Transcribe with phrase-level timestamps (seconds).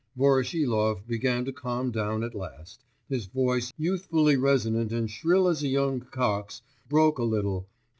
[0.17, 5.67] Voroshilov began to calm down at last, his voice, youthfully resonant and shrill as a
[5.67, 7.67] young cock's, broke a little....